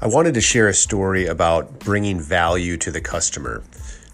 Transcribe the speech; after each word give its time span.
I 0.00 0.06
wanted 0.06 0.34
to 0.34 0.40
share 0.40 0.68
a 0.68 0.74
story 0.74 1.26
about 1.26 1.80
bringing 1.80 2.20
value 2.20 2.76
to 2.76 2.92
the 2.92 3.00
customer. 3.00 3.64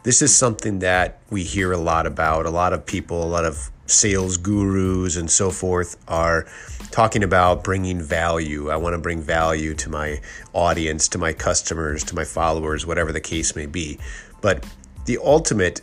This 0.03 0.23
is 0.23 0.35
something 0.35 0.79
that 0.79 1.19
we 1.29 1.43
hear 1.43 1.73
a 1.73 1.77
lot 1.77 2.07
about. 2.07 2.47
A 2.47 2.51
lot 2.51 2.73
of 2.73 2.87
people, 2.87 3.23
a 3.23 3.29
lot 3.29 3.45
of 3.45 3.71
sales 3.85 4.39
gurus 4.39 5.19
and 5.19 5.31
so 5.31 5.51
forth 5.51 6.03
are 6.09 6.47
talking 6.91 7.23
about 7.23 7.63
bringing 7.63 8.01
value. 8.01 8.71
I 8.71 8.77
want 8.77 8.95
to 8.95 8.99
bring 8.99 9.21
value 9.21 9.75
to 9.75 9.91
my 9.91 10.23
audience, 10.55 11.07
to 11.09 11.19
my 11.19 11.35
customers, 11.35 12.03
to 12.05 12.15
my 12.15 12.25
followers, 12.25 12.87
whatever 12.87 13.13
the 13.13 13.21
case 13.21 13.55
may 13.55 13.67
be. 13.67 13.99
But 14.41 14.65
the 15.05 15.19
ultimate 15.23 15.83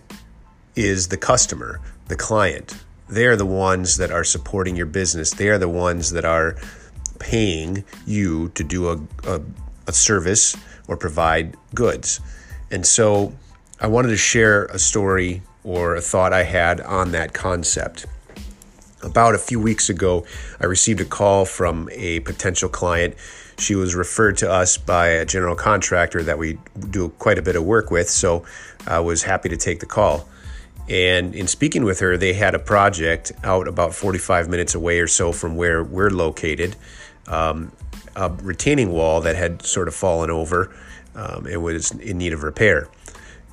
is 0.75 1.09
the 1.09 1.18
customer, 1.18 1.79
the 2.07 2.15
client. 2.15 2.75
They're 3.07 3.36
the 3.36 3.45
ones 3.45 3.97
that 3.97 4.10
are 4.10 4.24
supporting 4.24 4.75
your 4.75 4.88
business. 4.88 5.29
They 5.29 5.49
are 5.49 5.60
the 5.60 5.69
ones 5.69 6.10
that 6.10 6.25
are 6.25 6.57
paying 7.19 7.83
you 8.07 8.49
to 8.55 8.63
do 8.63 8.89
a, 8.89 8.99
a 9.27 9.41
a 9.91 9.93
service 9.93 10.55
or 10.87 10.97
provide 10.97 11.55
goods. 11.75 12.19
And 12.71 12.86
so 12.86 13.33
I 13.79 13.87
wanted 13.87 14.09
to 14.09 14.18
share 14.18 14.65
a 14.65 14.79
story 14.79 15.41
or 15.63 15.95
a 15.95 16.01
thought 16.01 16.33
I 16.33 16.43
had 16.43 16.82
on 16.82 17.11
that 17.11 17.33
concept. 17.33 18.05
About 19.04 19.35
a 19.35 19.37
few 19.37 19.59
weeks 19.59 19.89
ago, 19.89 20.25
I 20.59 20.65
received 20.65 21.01
a 21.01 21.05
call 21.05 21.46
from 21.46 21.89
a 21.91 22.19
potential 22.21 22.69
client. 22.69 23.15
She 23.57 23.75
was 23.75 23.96
referred 23.96 24.37
to 24.37 24.51
us 24.51 24.77
by 24.77 25.07
a 25.07 25.25
general 25.25 25.55
contractor 25.55 26.23
that 26.23 26.37
we 26.37 26.57
do 26.89 27.10
quite 27.10 27.37
a 27.37 27.41
bit 27.41 27.55
of 27.55 27.63
work 27.63 27.91
with, 27.91 28.10
so 28.10 28.46
I 28.87 28.99
was 28.99 29.23
happy 29.23 29.49
to 29.49 29.57
take 29.57 29.79
the 29.79 29.85
call. 29.85 30.27
And 30.87 31.35
in 31.35 31.47
speaking 31.47 31.83
with 31.83 31.99
her, 31.99 32.17
they 32.17 32.33
had 32.33 32.53
a 32.53 32.59
project 32.59 33.31
out 33.44 33.67
about 33.67 33.94
45 33.94 34.49
minutes 34.49 34.75
away 34.75 34.99
or 34.99 35.08
so 35.08 35.31
from 35.31 35.55
where 35.55 35.83
we're 35.83 36.09
located. 36.09 36.75
Um, 37.27 37.71
a 38.15 38.29
retaining 38.29 38.91
wall 38.91 39.21
that 39.21 39.35
had 39.35 39.65
sort 39.65 39.87
of 39.87 39.95
fallen 39.95 40.29
over. 40.29 40.73
Um, 41.15 41.47
it 41.47 41.61
was 41.61 41.91
in 41.91 42.17
need 42.17 42.33
of 42.33 42.43
repair. 42.43 42.87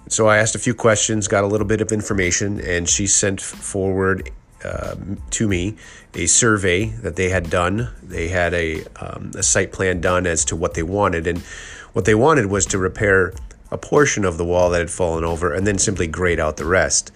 So 0.09 0.27
I 0.27 0.39
asked 0.39 0.55
a 0.55 0.59
few 0.59 0.75
questions, 0.75 1.29
got 1.29 1.45
a 1.45 1.47
little 1.47 1.67
bit 1.67 1.81
of 1.81 1.93
information, 1.93 2.61
and 2.61 2.89
she 2.89 3.07
sent 3.07 3.41
forward 3.41 4.31
uh, 4.65 4.97
to 5.31 5.49
me 5.49 5.77
a 6.15 6.27
survey 6.27 6.87
that 6.87 7.17
they 7.17 7.29
had 7.29 7.51
done. 7.51 7.91
They 8.03 8.29
had 8.29 8.55
a, 8.55 8.85
um, 8.97 9.33
a 9.35 9.43
site 9.43 9.71
plan 9.73 10.01
done 10.01 10.27
as 10.27 10.45
to 10.47 10.57
what 10.57 10.75
they 10.75 10.83
wanted, 10.83 11.27
and 11.27 11.39
what 11.93 12.07
they 12.07 12.15
wanted 12.15 12.47
was 12.47 12.65
to 12.67 12.79
repair 12.79 13.35
a 13.71 13.79
portion 13.79 14.25
of 14.25 14.39
the 14.39 14.45
wall 14.45 14.71
that 14.71 14.79
had 14.79 14.91
fallen 14.91 15.25
over 15.25 15.53
and 15.53 15.67
then 15.67 15.79
simply 15.79 16.07
grade 16.07 16.41
out 16.41 16.57
the 16.57 16.65
rest. 16.65 17.13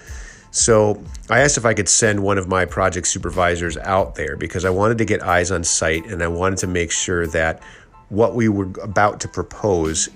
So 0.53 1.03
I 1.31 1.41
asked 1.41 1.56
if 1.56 1.64
I 1.64 1.72
could 1.72 1.89
send 1.89 2.22
one 2.22 2.36
of 2.36 2.47
my 2.47 2.67
project 2.67 3.08
supervisors 3.08 3.78
out 3.78 4.14
there 4.14 4.36
because 4.36 4.67
I 4.67 4.70
wanted 4.70 4.98
to 4.98 5.06
get 5.06 5.22
eyes 5.22 5.50
on 5.50 5.64
site 5.64 6.05
and 6.06 6.22
I 6.22 6.28
wanted 6.28 6.59
to 6.59 6.67
make 6.67 6.92
sure 6.92 7.27
that 7.28 7.62
what 8.11 8.34
we 8.34 8.50
were 8.50 8.69
about 8.83 9.19
to 9.20 9.28
propose, 9.28 10.11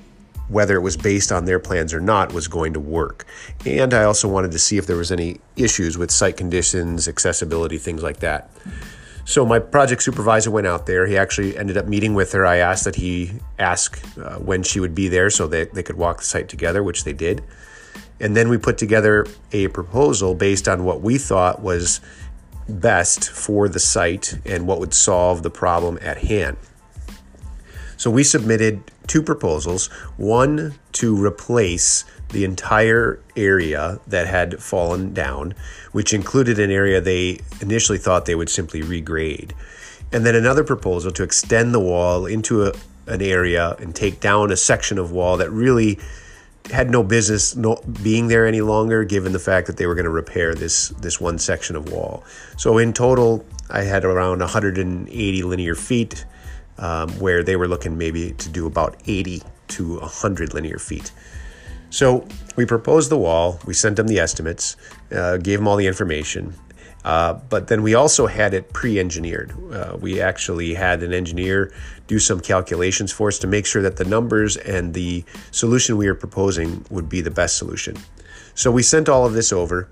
whether 0.48 0.76
it 0.76 0.82
was 0.82 0.94
based 0.94 1.32
on 1.32 1.46
their 1.46 1.58
plans 1.58 1.94
or 1.94 2.00
not, 2.00 2.34
was 2.34 2.48
going 2.48 2.74
to 2.74 2.80
work. 2.80 3.24
And 3.64 3.94
I 3.94 4.04
also 4.04 4.28
wanted 4.28 4.52
to 4.52 4.58
see 4.58 4.76
if 4.76 4.86
there 4.86 4.98
was 4.98 5.10
any 5.10 5.40
issues 5.56 5.96
with 5.96 6.10
site 6.10 6.36
conditions, 6.36 7.08
accessibility, 7.08 7.78
things 7.78 8.02
like 8.02 8.18
that. 8.18 8.50
So 9.24 9.46
my 9.46 9.58
project 9.58 10.02
supervisor 10.02 10.50
went 10.50 10.66
out 10.66 10.84
there. 10.84 11.06
He 11.06 11.16
actually 11.16 11.56
ended 11.56 11.78
up 11.78 11.86
meeting 11.86 12.12
with 12.12 12.32
her. 12.32 12.44
I 12.44 12.58
asked 12.58 12.84
that 12.84 12.96
he 12.96 13.32
ask 13.58 13.98
uh, 14.18 14.36
when 14.36 14.62
she 14.62 14.80
would 14.80 14.94
be 14.94 15.08
there 15.08 15.30
so 15.30 15.46
that 15.48 15.72
they 15.72 15.82
could 15.82 15.96
walk 15.96 16.18
the 16.18 16.24
site 16.24 16.50
together, 16.50 16.82
which 16.82 17.04
they 17.04 17.14
did. 17.14 17.42
And 18.20 18.36
then 18.36 18.48
we 18.48 18.58
put 18.58 18.78
together 18.78 19.26
a 19.52 19.68
proposal 19.68 20.34
based 20.34 20.68
on 20.68 20.84
what 20.84 21.02
we 21.02 21.18
thought 21.18 21.62
was 21.62 22.00
best 22.68 23.30
for 23.30 23.68
the 23.68 23.78
site 23.78 24.38
and 24.44 24.66
what 24.66 24.80
would 24.80 24.94
solve 24.94 25.42
the 25.42 25.50
problem 25.50 25.98
at 26.02 26.18
hand. 26.18 26.56
So 27.96 28.10
we 28.10 28.24
submitted 28.24 28.90
two 29.06 29.22
proposals 29.22 29.86
one 30.16 30.74
to 30.92 31.16
replace 31.24 32.04
the 32.30 32.44
entire 32.44 33.20
area 33.36 34.00
that 34.06 34.26
had 34.26 34.62
fallen 34.62 35.14
down, 35.14 35.54
which 35.92 36.12
included 36.12 36.58
an 36.58 36.70
area 36.70 37.00
they 37.00 37.40
initially 37.60 37.98
thought 37.98 38.26
they 38.26 38.34
would 38.34 38.50
simply 38.50 38.82
regrade. 38.82 39.52
And 40.12 40.26
then 40.26 40.34
another 40.34 40.64
proposal 40.64 41.10
to 41.12 41.22
extend 41.22 41.72
the 41.72 41.80
wall 41.80 42.26
into 42.26 42.64
a, 42.64 42.72
an 43.06 43.22
area 43.22 43.76
and 43.78 43.94
take 43.94 44.20
down 44.20 44.50
a 44.50 44.56
section 44.56 44.98
of 44.98 45.12
wall 45.12 45.36
that 45.36 45.50
really 45.50 45.98
had 46.70 46.90
no 46.90 47.02
business 47.02 47.54
being 48.02 48.28
there 48.28 48.46
any 48.46 48.60
longer, 48.60 49.04
given 49.04 49.32
the 49.32 49.38
fact 49.38 49.66
that 49.66 49.76
they 49.76 49.86
were 49.86 49.94
going 49.94 50.04
to 50.04 50.10
repair 50.10 50.54
this 50.54 50.88
this 51.00 51.20
one 51.20 51.38
section 51.38 51.76
of 51.76 51.90
wall. 51.92 52.24
So 52.56 52.78
in 52.78 52.92
total, 52.92 53.44
I 53.70 53.82
had 53.82 54.04
around 54.04 54.40
180 54.40 55.42
linear 55.42 55.74
feet, 55.74 56.24
um, 56.78 57.10
where 57.18 57.42
they 57.42 57.56
were 57.56 57.68
looking 57.68 57.96
maybe 57.98 58.32
to 58.32 58.48
do 58.48 58.66
about 58.66 58.96
80 59.06 59.42
to 59.68 59.98
100 60.00 60.54
linear 60.54 60.78
feet. 60.78 61.12
So 61.90 62.26
we 62.56 62.66
proposed 62.66 63.10
the 63.10 63.18
wall. 63.18 63.60
We 63.64 63.74
sent 63.74 63.96
them 63.96 64.08
the 64.08 64.18
estimates, 64.18 64.76
uh, 65.12 65.38
gave 65.38 65.58
them 65.58 65.68
all 65.68 65.76
the 65.76 65.86
information, 65.86 66.54
uh, 67.06 67.34
but 67.48 67.68
then 67.68 67.84
we 67.84 67.94
also 67.94 68.26
had 68.26 68.52
it 68.52 68.72
pre 68.72 68.98
engineered. 68.98 69.52
Uh, 69.72 69.96
we 70.00 70.20
actually 70.20 70.74
had 70.74 71.04
an 71.04 71.14
engineer 71.14 71.72
do 72.08 72.18
some 72.18 72.40
calculations 72.40 73.12
for 73.12 73.28
us 73.28 73.38
to 73.38 73.46
make 73.46 73.64
sure 73.64 73.80
that 73.80 73.96
the 73.96 74.04
numbers 74.04 74.56
and 74.56 74.92
the 74.92 75.24
solution 75.52 75.96
we 75.96 76.08
were 76.08 76.16
proposing 76.16 76.84
would 76.90 77.08
be 77.08 77.20
the 77.20 77.30
best 77.30 77.58
solution. 77.58 77.96
So 78.56 78.72
we 78.72 78.82
sent 78.82 79.08
all 79.08 79.24
of 79.24 79.34
this 79.34 79.52
over, 79.52 79.88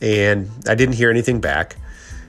and 0.00 0.48
I 0.68 0.76
didn't 0.76 0.94
hear 0.94 1.10
anything 1.10 1.40
back. 1.40 1.74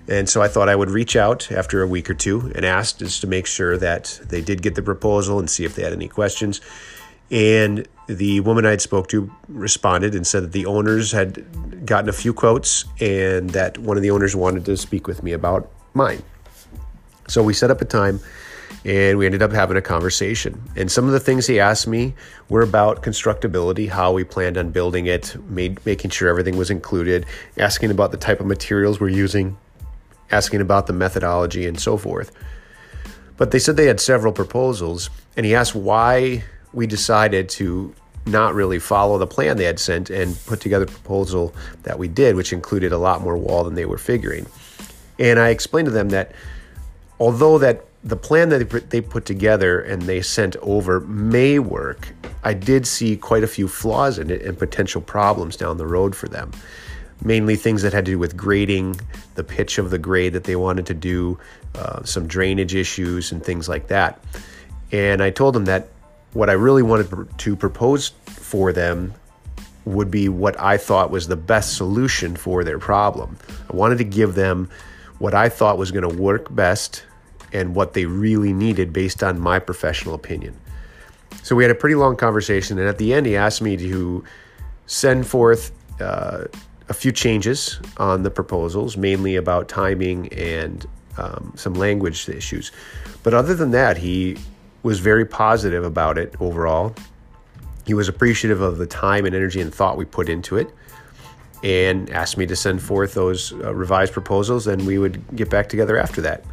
And 0.08 0.28
so 0.28 0.42
I 0.42 0.48
thought 0.48 0.68
I 0.68 0.76
would 0.76 0.90
reach 0.90 1.16
out 1.16 1.52
after 1.52 1.84
a 1.84 1.88
week 1.88 2.10
or 2.10 2.16
two 2.16 2.52
and 2.56 2.66
ask 2.66 2.98
just 2.98 3.22
to 3.22 3.28
make 3.28 3.46
sure 3.46 3.78
that 3.78 4.20
they 4.28 4.42
did 4.42 4.64
get 4.64 4.74
the 4.74 4.82
proposal 4.82 5.38
and 5.38 5.48
see 5.48 5.64
if 5.64 5.76
they 5.76 5.84
had 5.84 5.94
any 5.94 6.08
questions. 6.08 6.60
And 7.30 7.88
the 8.08 8.40
woman 8.42 8.66
I 8.66 8.72
had 8.72 8.82
spoke 8.82 9.08
to 9.10 9.32
responded 9.48 10.16
and 10.16 10.26
said 10.28 10.44
that 10.44 10.52
the 10.52 10.66
owners 10.66 11.12
had 11.12 11.86
gotten 11.86 12.10
a 12.10 12.14
few 12.14 12.34
quotes 12.34 12.86
and 13.00 13.50
that 13.52 13.78
one 13.78 13.98
of 13.98 14.04
the 14.04 14.12
owners 14.12 14.36
wanted 14.36 14.66
to 14.66 14.78
speak 14.78 15.08
with 15.08 15.24
me 15.24 15.32
about 15.32 15.70
mine. 15.94 16.22
So 17.28 17.42
we 17.42 17.54
set 17.54 17.72
up 17.72 17.82
a 17.82 17.86
time 17.86 18.20
and 18.86 19.18
we 19.18 19.26
ended 19.26 19.42
up 19.42 19.52
having 19.52 19.78
a 19.78 19.82
conversation. 19.82 20.62
And 20.76 20.92
some 20.92 21.06
of 21.06 21.12
the 21.14 21.20
things 21.20 21.48
he 21.48 21.60
asked 21.60 21.88
me 21.88 22.14
were 22.50 22.62
about 22.62 23.02
constructability, 23.02 23.88
how 23.88 24.12
we 24.12 24.24
planned 24.24 24.58
on 24.58 24.72
building 24.72 25.06
it, 25.06 25.36
made, 25.50 25.84
making 25.86 26.12
sure 26.12 26.28
everything 26.28 26.58
was 26.58 26.70
included, 26.70 27.26
asking 27.58 27.92
about 27.92 28.12
the 28.12 28.18
type 28.18 28.42
of 28.42 28.46
materials 28.46 29.00
we're 29.00 29.10
using, 29.10 29.58
asking 30.32 30.60
about 30.60 30.88
the 30.88 30.94
methodology, 30.94 31.66
and 31.66 31.80
so 31.80 31.96
forth. 31.96 32.32
But 33.38 33.52
they 33.52 33.60
said 33.60 33.78
they 33.78 33.88
had 33.88 34.02
several 34.02 34.34
proposals, 34.34 35.10
and 35.38 35.46
he 35.46 35.56
asked 35.56 35.76
why 35.76 36.44
we 36.74 36.88
decided 36.88 37.50
to 37.50 37.94
not 38.26 38.54
really 38.54 38.80
follow 38.80 39.18
the 39.18 39.28
plan 39.28 39.58
they 39.58 39.66
had 39.66 39.80
sent 39.80 40.10
and 40.10 40.38
put 40.46 40.62
together 40.62 40.86
a 40.86 40.88
proposal 40.88 41.54
that 41.84 42.00
we 42.00 42.08
did, 42.08 42.36
which 42.36 42.54
included 42.54 42.92
a 42.92 42.98
lot 42.98 43.22
more 43.22 43.38
wall 43.38 43.64
than 43.64 43.76
they 43.76 43.86
were 43.86 43.98
figuring. 43.98 44.46
And 45.20 45.40
I 45.40 45.50
explained 45.50 45.88
to 45.88 45.92
them 45.92 46.10
that 46.10 46.32
although 47.20 47.58
that 47.60 47.86
the 48.04 48.16
plan 48.16 48.50
that 48.50 48.90
they 48.90 49.02
put 49.02 49.26
together 49.26 49.80
and 49.82 50.02
they 50.04 50.22
sent 50.22 50.56
over 50.58 51.00
may 51.02 51.60
work, 51.60 52.14
I 52.44 52.54
did 52.54 52.86
see 52.86 53.16
quite 53.16 53.44
a 53.44 53.48
few 53.48 53.68
flaws 53.68 54.20
in 54.20 54.30
it 54.30 54.42
and 54.42 54.58
potential 54.58 55.02
problems 55.02 55.56
down 55.56 55.78
the 55.78 55.88
road 55.88 56.16
for 56.16 56.28
them. 56.28 56.52
Mainly 57.24 57.56
things 57.56 57.82
that 57.84 57.94
had 57.94 58.06
to 58.06 58.12
do 58.12 58.20
with 58.20 58.36
grading, 58.36 59.00
the 59.36 59.44
pitch 59.44 59.78
of 59.78 59.90
the 59.90 59.98
grade 59.98 60.34
that 60.34 60.44
they 60.44 60.58
wanted 60.58 60.86
to 60.88 60.94
do, 60.94 61.40
uh, 61.76 62.04
some 62.04 62.28
drainage 62.28 62.76
issues, 62.76 63.32
and 63.32 63.42
things 63.42 63.70
like 63.70 63.88
that. 63.88 64.22
And 64.92 65.24
I 65.24 65.30
told 65.30 65.56
them 65.56 65.66
that 65.66 65.88
what 66.34 66.50
I 66.50 66.54
really 66.54 66.84
wanted 66.84 67.38
to 67.38 67.56
propose 67.56 68.10
for 68.26 68.74
them 68.74 69.14
would 69.86 70.10
be 70.10 70.30
what 70.30 70.60
I 70.60 70.78
thought 70.78 71.12
was 71.12 71.28
the 71.28 71.36
best 71.36 71.76
solution 71.76 72.36
for 72.36 72.64
their 72.64 72.80
problem. 72.80 73.38
I 73.72 73.76
wanted 73.76 73.98
to 74.00 74.04
give 74.04 74.36
them 74.36 74.70
what 75.20 75.34
I 75.34 75.50
thought 75.50 75.78
was 75.78 75.92
going 75.92 76.10
to 76.10 76.16
work 76.16 76.54
best 76.54 77.04
and 77.52 77.76
what 77.76 77.94
they 77.94 78.06
really 78.06 78.54
needed 78.54 78.94
based 78.94 79.24
on 79.24 79.40
my 79.40 79.60
professional 79.60 80.16
opinion. 80.16 80.58
So 81.44 81.56
we 81.56 81.64
had 81.64 81.72
a 81.72 81.76
pretty 81.76 81.96
long 81.96 82.16
conversation, 82.16 82.80
and 82.80 82.88
at 82.88 82.98
the 82.98 83.14
end, 83.14 83.26
he 83.26 83.36
asked 83.36 83.62
me 83.62 83.76
to 83.78 84.24
send 84.86 85.28
forth 85.28 85.72
uh, 86.00 86.46
a 86.90 86.94
few 86.94 87.12
changes 87.12 87.80
on 87.98 88.24
the 88.24 88.32
proposals, 88.32 88.98
mainly 88.98 89.36
about 89.36 89.68
timing 89.68 90.32
and 90.34 90.86
um, 91.18 91.54
some 91.56 91.74
language 91.74 92.28
issues. 92.30 92.72
But 93.24 93.34
other 93.34 93.56
than 93.56 93.72
that, 93.72 93.98
he 93.98 94.38
was 94.84 95.00
very 95.00 95.26
positive 95.26 95.84
about 95.84 96.18
it 96.18 96.36
overall. 96.40 96.94
He 97.86 97.94
was 97.94 98.08
appreciative 98.08 98.62
of 98.62 98.78
the 98.78 98.86
time 98.86 99.26
and 99.26 99.34
energy 99.34 99.60
and 99.60 99.74
thought 99.74 99.98
we 99.98 100.06
put 100.06 100.30
into 100.30 100.58
it 100.58 100.70
and 101.64 102.10
asked 102.10 102.38
me 102.38 102.46
to 102.46 102.56
send 102.56 102.82
forth 102.82 103.14
those 103.14 103.54
uh, 103.54 103.74
revised 103.74 104.14
proposals 104.14 104.68
and 104.68 104.86
we 104.86 104.98
would 104.98 105.24
get 105.36 105.50
back 105.50 105.70
together 105.70 105.98
after 105.98 106.22
that. 106.22 106.44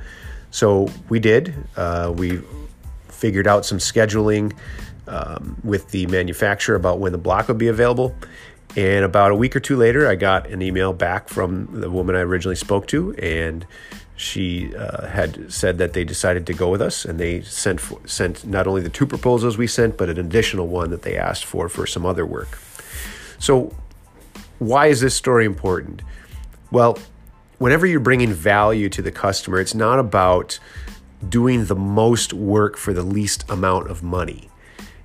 So 0.51 0.89
we 1.09 1.19
did. 1.21 1.55
Uh, 1.77 2.13
we 2.17 2.41
figured 3.09 3.47
out 3.47 3.67
some 3.67 3.79
scheduling 3.79 4.53
um, 5.07 5.61
with 5.65 5.91
the 5.91 6.07
manufacturer 6.07 6.77
about 6.77 7.01
when 7.01 7.13
the 7.13 7.19
block 7.19 7.49
would 7.49 7.59
be 7.59 7.69
available. 7.69 8.15
And 8.77 9.05
about 9.05 9.33
a 9.33 9.35
week 9.35 9.57
or 9.57 9.61
two 9.61 9.77
later, 9.77 10.07
I 10.07 10.15
got 10.15 10.49
an 10.49 10.63
email 10.63 10.93
back 10.93 11.29
from 11.29 11.81
the 11.81 11.91
woman 11.91 12.15
I 12.15 12.21
originally 12.21 12.57
spoke 12.57 12.87
to, 12.89 13.15
and 13.17 13.67
she 14.17 14.75
uh, 14.77 15.07
had 15.09 15.53
said 15.53 15.79
that 15.79 15.93
they 15.93 16.05
decided 16.05 16.47
to 16.47 16.53
go 16.53 16.69
with 16.71 16.81
us, 16.81 17.05
and 17.05 17.19
they 17.19 17.41
sent 17.43 17.81
for, 17.81 17.99
sent 18.07 18.45
not 18.45 18.67
only 18.67 18.81
the 18.81 18.89
two 18.89 19.07
proposals 19.07 19.59
we 19.59 19.67
sent, 19.67 19.97
but 19.97 20.09
an 20.09 20.19
additional 20.19 20.69
one 20.69 20.91
that 20.91 21.03
they 21.03 21.17
asked 21.17 21.45
for 21.45 21.69
for 21.69 21.87
some 21.87 22.07
other 22.07 22.25
work. 22.25 22.59
So, 23.39 23.75
why 24.59 24.87
is 24.87 25.01
this 25.01 25.15
story 25.15 25.47
important? 25.47 26.03
Well, 26.71 26.99
whenever 27.59 27.87
you're 27.87 27.99
bringing 27.99 28.33
value 28.33 28.89
to 28.91 29.03
the 29.03 29.11
customer, 29.11 29.59
it's 29.59 29.75
not 29.75 29.99
about 29.99 30.61
doing 31.27 31.65
the 31.65 31.75
most 31.75 32.33
work 32.33 32.77
for 32.77 32.93
the 32.93 33.03
least 33.03 33.45
amount 33.51 33.91
of 33.91 34.03
money. 34.03 34.51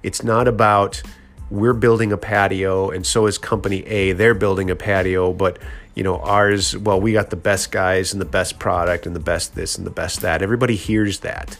It's 0.04 0.24
not 0.24 0.48
about 0.48 1.02
we're 1.50 1.74
building 1.74 2.12
a 2.12 2.18
patio 2.18 2.90
and 2.90 3.06
so 3.06 3.28
is 3.28 3.38
company 3.38 3.86
A, 3.86 4.14
they're 4.14 4.34
building 4.34 4.70
a 4.70 4.76
patio, 4.76 5.34
but 5.34 5.60
you 5.96 6.04
know, 6.04 6.20
ours, 6.20 6.78
well, 6.78 7.00
we 7.00 7.14
got 7.14 7.30
the 7.30 7.38
best 7.38 7.72
guys 7.72 8.12
and 8.12 8.22
the 8.22 8.26
best 8.26 8.60
product 8.60 9.06
and 9.06 9.16
the 9.16 9.20
best 9.22 9.56
this 9.56 9.78
and 9.78 9.88
the 9.88 9.92
best 9.92 10.22
that. 10.22 10.42
Everybody 10.42 10.76
hears 10.76 11.20
that. 11.20 11.58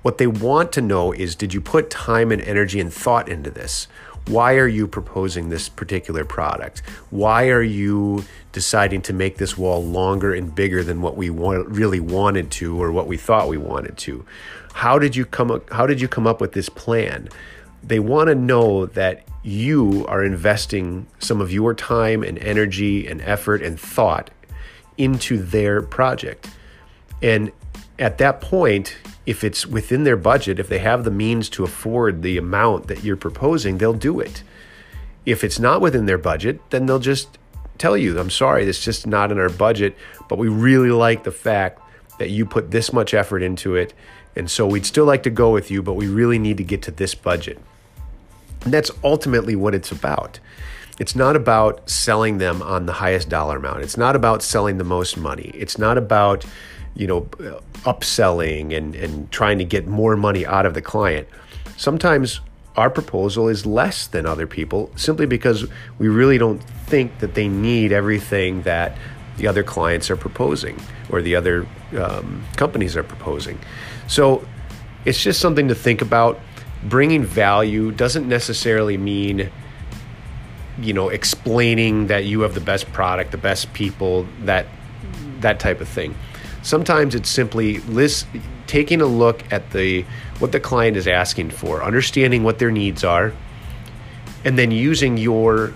What 0.00 0.18
they 0.18 0.26
want 0.26 0.72
to 0.72 0.80
know 0.80 1.12
is 1.12 1.36
did 1.36 1.54
you 1.54 1.60
put 1.60 1.90
time 1.90 2.32
and 2.32 2.40
energy 2.42 2.80
and 2.80 2.92
thought 2.92 3.28
into 3.28 3.50
this? 3.50 3.86
Why 4.26 4.54
are 4.54 4.68
you 4.68 4.86
proposing 4.86 5.48
this 5.48 5.68
particular 5.68 6.24
product? 6.24 6.80
Why 7.10 7.48
are 7.48 7.62
you 7.62 8.24
deciding 8.52 9.02
to 9.02 9.12
make 9.12 9.36
this 9.36 9.58
wall 9.58 9.84
longer 9.84 10.32
and 10.32 10.54
bigger 10.54 10.82
than 10.84 11.02
what 11.02 11.16
we 11.16 11.28
want, 11.28 11.68
really 11.68 12.00
wanted 12.00 12.50
to 12.52 12.80
or 12.80 12.92
what 12.92 13.06
we 13.06 13.16
thought 13.16 13.48
we 13.48 13.58
wanted 13.58 13.98
to? 13.98 14.24
How 14.74 14.98
did 14.98 15.16
you 15.16 15.24
come 15.24 15.50
up, 15.50 15.70
how 15.70 15.86
did 15.86 16.00
you 16.00 16.08
come 16.08 16.26
up 16.26 16.40
with 16.40 16.52
this 16.52 16.68
plan? 16.68 17.28
They 17.82 17.98
want 17.98 18.28
to 18.28 18.34
know 18.34 18.86
that 18.86 19.24
you 19.42 20.06
are 20.06 20.22
investing 20.24 21.06
some 21.18 21.40
of 21.40 21.52
your 21.52 21.74
time 21.74 22.22
and 22.22 22.38
energy 22.38 23.06
and 23.06 23.20
effort 23.22 23.62
and 23.62 23.78
thought 23.78 24.30
into 24.96 25.38
their 25.38 25.82
project. 25.82 26.48
And 27.20 27.50
at 27.98 28.18
that 28.18 28.40
point, 28.40 28.96
if 29.26 29.44
it's 29.44 29.66
within 29.66 30.04
their 30.04 30.16
budget, 30.16 30.58
if 30.58 30.68
they 30.68 30.78
have 30.78 31.04
the 31.04 31.10
means 31.10 31.48
to 31.50 31.64
afford 31.64 32.22
the 32.22 32.38
amount 32.38 32.88
that 32.88 33.04
you're 33.04 33.16
proposing, 33.16 33.78
they'll 33.78 33.92
do 33.92 34.20
it. 34.20 34.42
If 35.24 35.44
it's 35.44 35.58
not 35.58 35.80
within 35.80 36.06
their 36.06 36.18
budget, 36.18 36.60
then 36.70 36.86
they'll 36.86 36.98
just 36.98 37.38
tell 37.78 37.96
you, 37.96 38.18
I'm 38.18 38.30
sorry, 38.30 38.66
it's 38.66 38.84
just 38.84 39.06
not 39.06 39.30
in 39.32 39.38
our 39.38 39.48
budget, 39.48 39.96
but 40.28 40.38
we 40.38 40.48
really 40.48 40.90
like 40.90 41.24
the 41.24 41.32
fact 41.32 41.80
that 42.18 42.30
you 42.30 42.44
put 42.46 42.70
this 42.70 42.92
much 42.92 43.14
effort 43.14 43.42
into 43.42 43.74
it. 43.74 43.94
And 44.34 44.50
so 44.50 44.66
we'd 44.66 44.86
still 44.86 45.04
like 45.04 45.22
to 45.24 45.30
go 45.30 45.52
with 45.52 45.70
you, 45.70 45.82
but 45.82 45.94
we 45.94 46.08
really 46.08 46.38
need 46.38 46.56
to 46.56 46.64
get 46.64 46.82
to 46.82 46.90
this 46.90 47.14
budget. 47.14 47.60
And 48.64 48.72
that's 48.72 48.90
ultimately 49.02 49.56
what 49.56 49.74
it's 49.74 49.92
about. 49.92 50.38
It's 50.98 51.16
not 51.16 51.36
about 51.36 51.88
selling 51.88 52.38
them 52.38 52.62
on 52.62 52.86
the 52.86 52.92
highest 52.92 53.28
dollar 53.28 53.56
amount. 53.56 53.82
It's 53.82 53.96
not 53.96 54.14
about 54.14 54.42
selling 54.42 54.78
the 54.78 54.84
most 54.84 55.16
money. 55.16 55.50
It's 55.54 55.78
not 55.78 55.98
about, 55.98 56.44
you 56.94 57.06
know, 57.06 57.22
upselling 57.84 58.76
and, 58.76 58.94
and 58.94 59.30
trying 59.30 59.58
to 59.58 59.64
get 59.64 59.86
more 59.86 60.16
money 60.16 60.46
out 60.46 60.66
of 60.66 60.74
the 60.74 60.82
client. 60.82 61.26
Sometimes 61.76 62.40
our 62.76 62.90
proposal 62.90 63.48
is 63.48 63.66
less 63.66 64.06
than 64.06 64.26
other 64.26 64.46
people 64.46 64.90
simply 64.96 65.26
because 65.26 65.66
we 65.98 66.08
really 66.08 66.38
don't 66.38 66.62
think 66.86 67.18
that 67.18 67.34
they 67.34 67.48
need 67.48 67.92
everything 67.92 68.62
that 68.62 68.96
the 69.36 69.46
other 69.46 69.62
clients 69.62 70.10
are 70.10 70.16
proposing 70.16 70.78
or 71.10 71.22
the 71.22 71.34
other 71.34 71.66
um, 71.98 72.44
companies 72.56 72.96
are 72.96 73.02
proposing. 73.02 73.58
So 74.06 74.46
it's 75.04 75.22
just 75.22 75.40
something 75.40 75.68
to 75.68 75.74
think 75.74 76.02
about 76.02 76.38
bringing 76.84 77.24
value 77.24 77.92
doesn't 77.92 78.28
necessarily 78.28 78.96
mean 78.96 79.50
you 80.80 80.92
know 80.92 81.08
explaining 81.08 82.06
that 82.06 82.24
you 82.24 82.40
have 82.40 82.54
the 82.54 82.60
best 82.60 82.90
product 82.92 83.30
the 83.30 83.36
best 83.36 83.72
people 83.72 84.26
that 84.44 84.66
that 85.42 85.60
type 85.60 85.80
of 85.80 85.88
thing. 85.88 86.14
Sometimes 86.62 87.14
it's 87.14 87.28
simply 87.28 87.78
list, 87.80 88.26
taking 88.66 89.00
a 89.00 89.06
look 89.06 89.42
at 89.52 89.70
the 89.72 90.04
what 90.38 90.52
the 90.52 90.60
client 90.60 90.96
is 90.96 91.06
asking 91.06 91.50
for 91.50 91.84
understanding 91.84 92.42
what 92.42 92.58
their 92.58 92.70
needs 92.70 93.04
are 93.04 93.32
and 94.44 94.58
then 94.58 94.70
using 94.70 95.16
your 95.16 95.74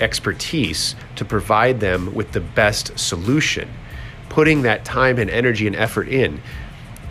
expertise 0.00 0.94
to 1.16 1.24
provide 1.24 1.80
them 1.80 2.14
with 2.14 2.32
the 2.32 2.40
best 2.40 2.96
solution. 2.98 3.68
Putting 4.28 4.62
that 4.62 4.84
time 4.84 5.18
and 5.18 5.28
energy 5.28 5.66
and 5.66 5.76
effort 5.76 6.08
in 6.08 6.40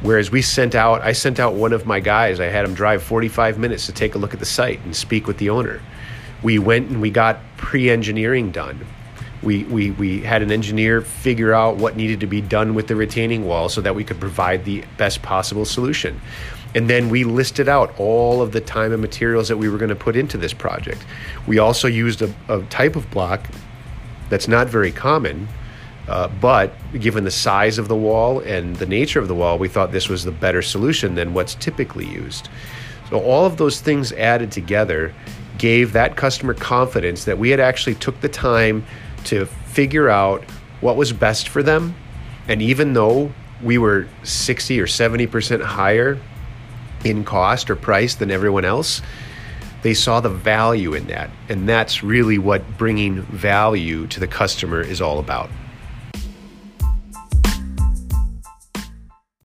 Whereas 0.01 0.29
we 0.29 0.41
sent 0.41 0.75
out, 0.75 1.01
I 1.01 1.13
sent 1.13 1.39
out 1.39 1.55
one 1.55 1.73
of 1.73 1.85
my 1.85 1.99
guys. 1.99 2.39
I 2.39 2.45
had 2.45 2.65
him 2.65 2.73
drive 2.73 3.01
45 3.01 3.57
minutes 3.57 3.87
to 3.87 3.91
take 3.91 4.15
a 4.15 4.17
look 4.17 4.33
at 4.33 4.39
the 4.39 4.45
site 4.45 4.79
and 4.85 4.95
speak 4.95 5.25
with 5.25 5.37
the 5.37 5.49
owner. 5.49 5.81
We 6.43 6.59
went 6.59 6.89
and 6.89 7.01
we 7.01 7.09
got 7.09 7.39
pre-engineering 7.57 8.51
done. 8.51 8.85
We, 9.41 9.63
we, 9.65 9.91
we 9.91 10.21
had 10.21 10.41
an 10.41 10.51
engineer 10.51 11.01
figure 11.01 11.53
out 11.53 11.77
what 11.77 11.95
needed 11.95 12.19
to 12.19 12.27
be 12.27 12.41
done 12.41 12.75
with 12.75 12.87
the 12.87 12.95
retaining 12.95 13.45
wall 13.45 13.69
so 13.69 13.81
that 13.81 13.95
we 13.95 14.03
could 14.03 14.19
provide 14.19 14.65
the 14.65 14.83
best 14.97 15.21
possible 15.21 15.65
solution. 15.65 16.19
And 16.75 16.89
then 16.89 17.09
we 17.09 17.23
listed 17.23 17.67
out 17.67 17.97
all 17.99 18.41
of 18.41 18.51
the 18.51 18.61
time 18.61 18.91
and 18.91 19.01
materials 19.01 19.47
that 19.47 19.57
we 19.57 19.69
were 19.69 19.77
going 19.77 19.89
to 19.89 19.95
put 19.95 20.15
into 20.15 20.37
this 20.37 20.53
project. 20.53 21.05
We 21.47 21.59
also 21.59 21.87
used 21.87 22.21
a, 22.21 22.33
a 22.49 22.61
type 22.63 22.95
of 22.95 23.09
block 23.09 23.47
that's 24.29 24.47
not 24.47 24.67
very 24.67 24.91
common 24.91 25.47
uh, 26.07 26.29
but 26.39 26.73
given 26.99 27.23
the 27.23 27.31
size 27.31 27.77
of 27.77 27.87
the 27.87 27.95
wall 27.95 28.39
and 28.39 28.75
the 28.77 28.85
nature 28.85 29.19
of 29.19 29.27
the 29.27 29.35
wall, 29.35 29.57
we 29.57 29.67
thought 29.67 29.91
this 29.91 30.07
was 30.07 30.23
the 30.23 30.31
better 30.31 30.61
solution 30.61 31.15
than 31.15 31.33
what's 31.33 31.55
typically 31.55 32.05
used. 32.05 32.49
So 33.09 33.19
all 33.19 33.45
of 33.45 33.57
those 33.57 33.81
things 33.81 34.11
added 34.13 34.51
together 34.51 35.13
gave 35.57 35.93
that 35.93 36.15
customer 36.15 36.53
confidence 36.53 37.25
that 37.25 37.37
we 37.37 37.49
had 37.49 37.59
actually 37.59 37.95
took 37.95 38.19
the 38.21 38.29
time 38.29 38.85
to 39.25 39.45
figure 39.45 40.09
out 40.09 40.43
what 40.81 40.95
was 40.95 41.11
best 41.11 41.49
for 41.49 41.63
them. 41.63 41.95
And 42.47 42.61
even 42.61 42.93
though 42.93 43.33
we 43.61 43.77
were 43.77 44.07
60 44.23 44.79
or 44.79 44.85
70% 44.85 45.61
higher 45.61 46.19
in 47.03 47.23
cost 47.23 47.69
or 47.69 47.75
price 47.75 48.15
than 48.15 48.31
everyone 48.31 48.65
else, 48.65 49.01
they 49.81 49.93
saw 49.93 50.19
the 50.19 50.29
value 50.29 50.93
in 50.93 51.07
that. 51.07 51.29
And 51.49 51.67
that's 51.67 52.03
really 52.03 52.37
what 52.37 52.77
bringing 52.77 53.21
value 53.23 54.07
to 54.07 54.19
the 54.19 54.27
customer 54.27 54.81
is 54.81 55.01
all 55.01 55.19
about. 55.19 55.49